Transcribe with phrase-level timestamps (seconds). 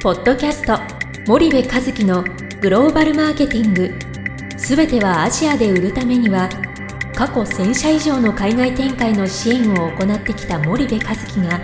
[0.00, 0.78] ポッドキャスト
[1.26, 2.22] 森部和樹の
[2.60, 3.92] グローバルマーケティング。
[4.56, 6.48] すべてはアジアで売るためには
[7.16, 11.60] 過去1000社以上の海外展開の支援を行ってきた森部和樹が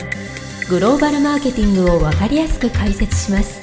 [0.68, 3.60] グローバルマーケティングを分かりやすく解説します。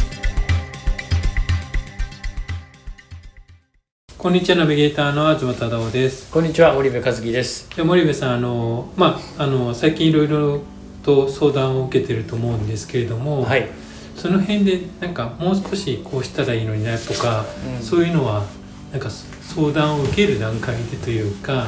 [4.18, 6.32] こんにちはナビゲーターの東忠夫です。
[6.32, 7.70] こんにちは森部和樹です。
[7.76, 10.62] で森部さんあのまああの最近いろいろ
[11.04, 13.70] と相談を受けてると思うんですけれども、はい
[14.16, 17.46] その辺でなんかもう少しこうしたらいいのになとか、
[17.78, 17.84] うん。
[17.84, 18.46] そういうのは
[18.92, 21.68] なんか相談を受ける段階でというか、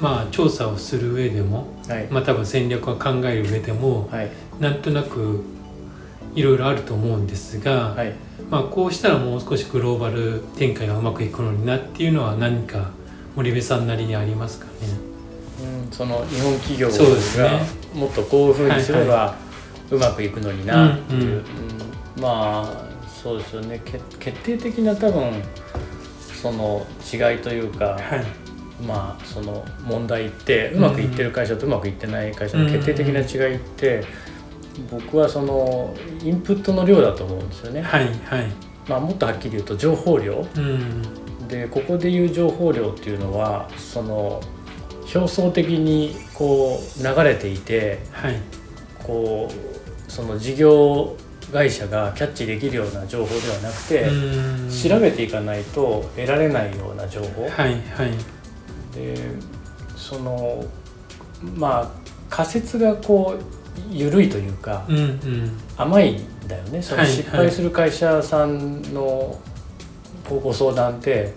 [0.00, 4.30] まあ調査をする上でも、うんはい、まあ多分戦略を考える上でも、はい。
[4.60, 5.42] なんとなく
[6.34, 8.12] いろいろあると思うんですが、はい。
[8.50, 12.90] まあこうしたらもう少しグローバル展開がうまくいくのになっていうのは何か
[13.36, 14.70] 森部さんなりにありますかね。
[15.84, 17.80] うん、その日本企業がね。
[17.94, 19.34] もっとこういうふうにすれば
[19.90, 21.44] うまくいくのになっていう、
[22.16, 22.22] うん。
[22.22, 23.80] まあそうですよね。
[23.84, 25.42] け決定的な多分
[26.40, 28.24] その違いというか、はい。
[28.86, 34.04] まあその問題ってうまくいってる会社とうまくいってない会社の決定的な違いって、
[34.90, 37.82] 僕はそのインプットの量だと思うんですよね。
[37.82, 38.70] はいはい。
[38.88, 40.46] まあ、もっとはっきり言うと情報量。
[40.56, 41.02] うん。
[41.48, 44.40] でここでいう情報量っていうのはその
[45.12, 48.40] 表層的にこう流れていてはい。
[49.04, 49.69] こう
[50.10, 51.16] その事業
[51.52, 54.70] 会社がキャッチできるような情報ではなくて、うん。
[54.70, 58.12] 調べていかないと得られないような情報、はいはい。
[58.94, 59.16] で
[59.96, 60.64] その
[61.54, 61.90] まあ
[62.28, 65.58] 仮説がこう緩いというか、うんうん。
[65.76, 66.82] 甘いんだよね。
[66.82, 69.40] そのはい失敗する会社さんの
[70.28, 71.34] こうご相談って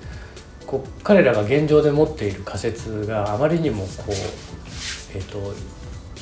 [0.65, 4.11] こう彼らが現状で持っている仮説があまりにもこう
[5.15, 5.53] えっ、と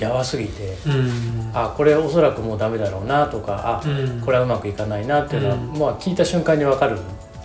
[0.01, 1.51] やわすぎてうん。
[1.53, 4.21] あこれおそらくもうダメだろうなとかあうん。
[4.21, 5.61] これはうまくいかないなっていうのは、うん。
[5.79, 6.97] まあ聞いた瞬間にわかる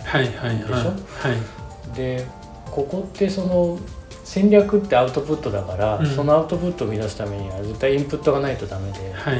[0.03, 0.57] はいはいはい。
[0.57, 0.73] でしょ？
[0.75, 0.93] は
[1.93, 1.95] い。
[1.95, 2.25] で
[2.71, 3.77] ここってその
[4.27, 6.05] 戦略ってアウトプットだから、うん。
[6.05, 9.13] そのアウトプットを生み出すためには絶対インプットがないとダメで。
[9.13, 9.39] はい。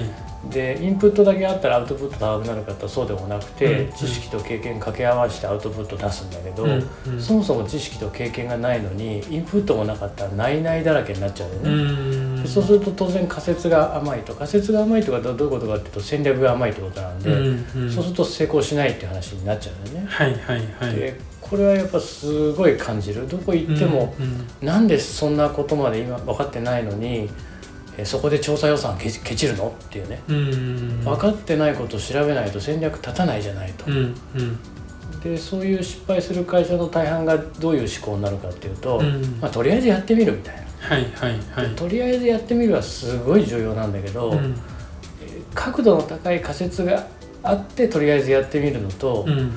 [0.50, 3.92] でインプットだけあったらアウトプット高くなるかとそうでもなくて、うん。
[3.92, 6.90] 知識と経験掛け合わせてアウトプット出すんだけど、うん。
[7.06, 7.22] うん。
[7.22, 11.72] そもそも知識と経験がないのにインプットもなかったらないないだらけになっちゃうようね、
[12.40, 12.44] ん。
[12.44, 17.30] でそうすると当然仮説が甘いと仮説が甘いとかどういうことかっていうと戦略が甘いってことなんで、
[17.94, 20.96] そうすると成功しないっていう話になっちゃうんだよね、はいはいはい。
[20.96, 21.19] で
[21.50, 23.28] これはやっぱすごい感じる。
[23.28, 24.13] どこ行っても、
[24.62, 27.30] うなんでそんなことまで今分かってないのに
[27.97, 29.69] えそこで調査予算けケチるの？
[29.69, 30.22] っていうね。
[30.28, 33.86] うん分かってないことを調べないと戦略立たないじゃないと。
[35.24, 39.40] でそういう失敗する会社の大半がどういう思考になるかっていうと、うん。
[39.41, 41.75] まあ、とりあえずやってみるみたいな、はいはいはい。
[41.75, 44.40] とりあえずやってみるはすごい重要なんだけど、
[45.56, 47.07] 角度の高い仮説が
[47.41, 49.53] あってとりあえずやってみるのとう、ん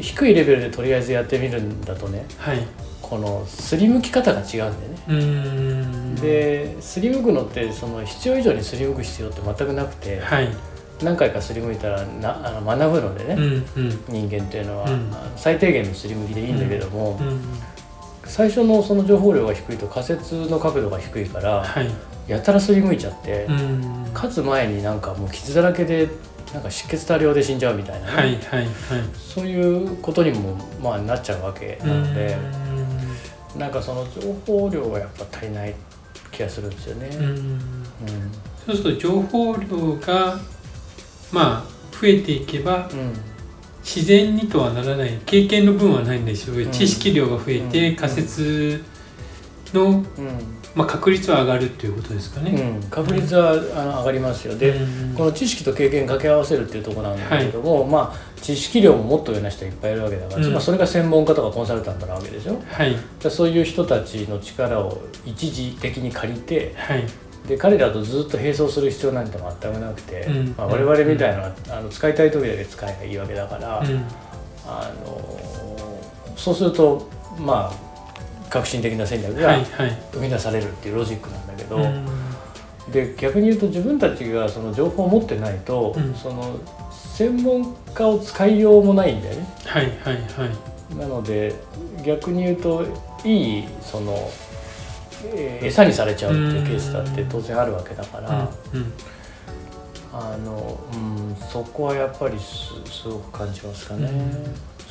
[0.00, 2.24] 低いレベルでとりあえずやってみるんだとね。
[2.38, 2.66] はい。
[3.02, 4.76] このすりむき方が違うんだよね。
[5.08, 6.14] うん。
[6.14, 10.48] ですりむくのってその必要以上にすりむく必要って全くなくて、はい。
[11.02, 14.28] 何回かすりむいたらなあの学ぶのでね、うんうん。
[14.28, 15.10] 人間っていうのは、うん。
[15.36, 17.40] 最低限のすりむきでいいんだけども、うん。
[18.24, 21.90] 最初のその情報量が低いと仮説の角度が低いから、はい。
[22.28, 24.10] やたらすりむいちゃって、うん。
[24.14, 26.08] 勝つ前になんかもう傷だらけで
[26.52, 28.68] なんか湿気多量で死んじゃうみたいなね、はいはいはい。
[29.14, 32.36] そういうことにもまあなっちゃうわけなので、
[33.56, 35.74] なんかその情報量がやっぱ足りない
[36.32, 37.08] 気がするんですよね。
[37.16, 37.24] うん。
[37.24, 37.30] うん。
[37.30, 37.60] うん
[38.66, 40.38] そうすると情報量が
[41.32, 43.12] まあ増えていけばうん。
[43.82, 46.70] 自然にとはならない経験の分はないんでしょう、うん。
[46.70, 47.96] 知識量が増えてうん。
[47.96, 48.84] 仮説
[49.74, 50.04] の、うん。
[50.74, 52.50] まあ、確率は上がるっていうことですかね。
[52.50, 54.56] うん、確率はあの上がりますよ。
[54.56, 55.14] で、うん。
[55.14, 60.52] この知識と経験掛け合わせるっていうところなんだけれども、まあ知識量ももっと上な人いっぱいいるわけだから、うん。
[60.52, 62.60] まあ、それが専門家とかコンサルタントなわけでしょ。
[62.68, 62.96] はい。
[63.22, 67.04] でそういう人たちの力を一時的に借りてはい。
[67.48, 70.54] で彼らとずっと並走する必要なんて全くなくて、うん。
[70.56, 74.04] まあ、我々みたいなあの使いたい時だけ使えばいいわけだから、うん。
[74.66, 75.40] あの
[76.36, 77.08] そうすると
[77.38, 77.89] まあ
[78.50, 79.98] 革新的な戦略がはいはい。
[80.12, 81.76] 生み出されるっていうロジックなんだけど。
[81.76, 82.06] うん。
[82.92, 86.14] で逆に言うと自分たちがその情報を持ってないと、うん。
[86.14, 86.58] その
[86.90, 89.46] 専門家を使いようもないんだよね。
[89.64, 90.20] はいはいは
[90.92, 90.96] い。
[90.98, 91.54] なので
[92.04, 92.84] 逆に言うと
[93.24, 94.30] いいその、
[95.34, 98.92] えー餌にされちゃうっていうケースだって当然あるわけだから、うん
[100.12, 104.10] あの、うん、そこはやっぱりすすごく感じますかね。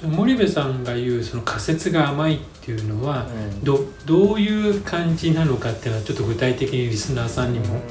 [0.04, 3.64] 森部さんが言うその仮説が甘いっていうのはうん。
[3.64, 7.66] どどういう感じなのかっていうのはちょっと具体的にリスナーさんにも。
[7.66, 7.82] うん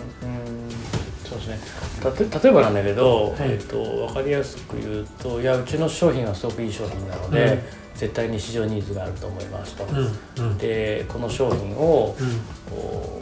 [1.24, 1.58] そうですね。
[2.02, 3.52] たと例えばなんだけど、はい。
[3.52, 7.60] えっと分かりやすく言うといやうちの商品はすごくいい商品なので、うん。
[7.94, 9.84] 絶対に市場ニーズがあると思いますと。
[9.84, 10.58] うんうん。
[10.58, 12.40] でこの商品をうん。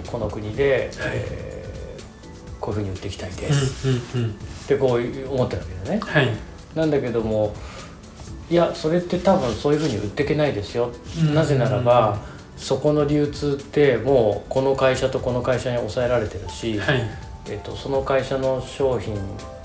[0.07, 1.57] この国で、えー
[2.59, 4.31] こういうふうに売っていきたいです、うんうん。
[4.31, 4.33] っ
[4.67, 6.01] てこう思ってるわけだよね。
[6.01, 6.29] はい。
[6.75, 7.55] なんだけども
[8.49, 11.35] いやそれって多分そういうふうに売っていけないですよ、うん。
[11.35, 12.19] なぜならば
[12.57, 17.03] そこの流通ってもうこの会社とこの会社に抑えられてるし、はい。
[17.49, 19.15] えっと、その会社の商品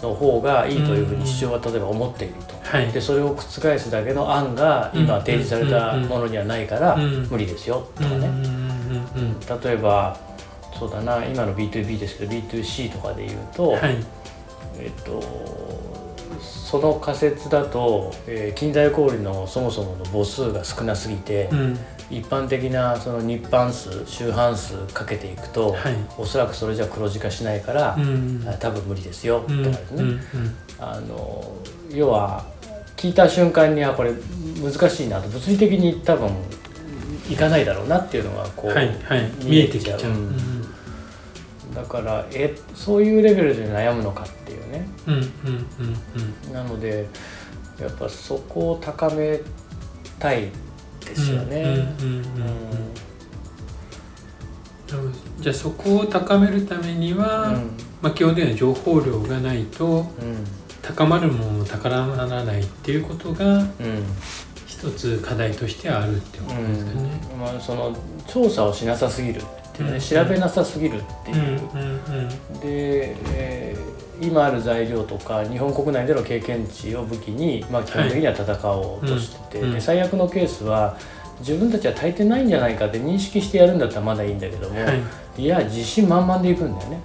[0.04, 2.56] の方がいいというふうに市場は例えば思っていると。
[2.63, 2.92] はい。
[2.92, 3.42] でそれを覆
[3.80, 7.28] すだけの案が今提示されたものにはないからうん。
[7.30, 8.30] 無理ですよとかね。
[9.63, 10.18] 例えば
[10.78, 13.98] そうだな今の B2B ですけど B2C とかで言うと、はい。
[14.80, 15.22] えっと
[16.39, 21.80] その仮説だと、えー近代小売のそもそもの母数が少なすぎて、うん。
[22.10, 25.95] 一般的なその日販数週販数かけていくと、はい。
[26.18, 29.63] おそらくそれじゃ黒字化しないから、うんあ多分無理ですよとうん。
[29.63, 30.19] かですね、うん
[30.80, 31.56] あの
[31.89, 32.45] 要は
[32.98, 34.12] 聞いた瞬間にはこれ
[34.62, 36.30] 難しいなと物理的に多分
[37.30, 39.31] いかないだろうなっていうのがこう、はいはい。
[39.44, 40.00] 見えてきちゃう
[41.73, 44.88] だからえそういうレベルで悩むのかっていうね。
[45.07, 45.23] うんうん
[46.47, 47.07] うんなので
[47.79, 49.39] やっぱそこを高め
[50.19, 50.50] たい
[51.06, 51.62] ですよね。
[51.62, 51.85] うんうんうん
[52.15, 53.01] うん
[55.39, 57.71] じゃあそこを高めるためには、うん。
[58.01, 59.85] まあ、基本的には情報量がないと
[60.21, 60.45] うん。
[60.81, 63.65] 高まるものも高まらないっていうことがうん。
[64.68, 67.21] 一つ課題としてあるってことですよね。
[67.33, 67.39] うん。
[67.39, 67.95] まあ、その
[68.27, 69.41] 調査をしなさすぎる
[69.73, 71.35] っていう調べなさすぎるってう。
[71.35, 72.59] んいう、うん。
[72.59, 73.91] で、えー
[74.23, 80.95] 今ある材料とか日本国内での経験値を武器に、まあ、基本的には戦おうとしてて、で最悪のケースは
[81.39, 85.01] 自分たちは足りてないんじゃないかって認識してやるんだったらまだいいんだけども、うんはい。
[85.41, 87.01] いや自信満々でいくんだよね。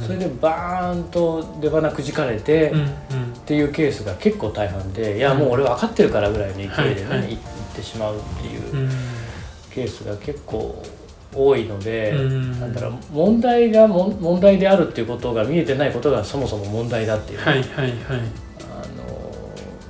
[0.00, 0.06] うん。
[0.06, 2.74] それでバーンと出花くじかれて、っ
[3.44, 7.38] ていうケースが結構大半でいやもう俺分かってるからぐらいの勢いでね、はいっ
[7.76, 8.90] てしまうっていううん。
[9.70, 10.82] ケースが結構
[11.34, 12.60] 多いので、うん。
[12.60, 17.94] なんだろう問題がもん問題であるっていうことが見えてないことがそもそも問題だっていう、はいはいはい。
[18.70, 19.04] あの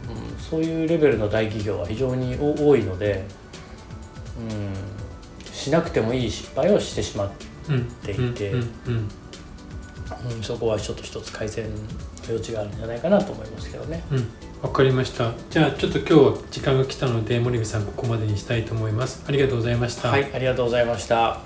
[0.09, 3.25] うんそういうレベルの大企業は非常にお多いので、
[4.39, 7.31] うん、しなくてもいい失敗をしてしまっ
[8.05, 8.59] ていてう
[8.91, 9.09] ん
[10.37, 11.81] うん、そこはちょっと一つ改善の
[12.29, 14.03] 余地があるんじゃないかなと思いますけどね。
[14.11, 14.29] うん、
[14.65, 15.33] わかりました。
[15.51, 19.23] じゃあちょっと今日は時間が来たので森部さんここまでにしたいと思います。
[19.29, 20.09] ありがとうございました。
[20.09, 21.41] はい、ありがとうございました。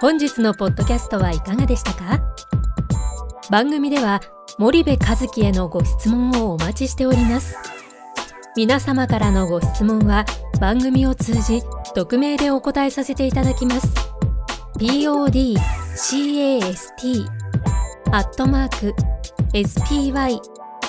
[0.00, 2.20] 本日のポッドキャストはいかがでしたか？
[3.50, 4.20] 番組では
[4.58, 7.56] 森部和樹へのご質問をお待ちしております
[8.56, 10.24] 皆様からのご質問は
[10.60, 11.62] 番組を通じ
[11.94, 13.88] 匿名でお答えさせていただきます
[14.74, 15.56] podcast
[18.12, 18.94] アットマーク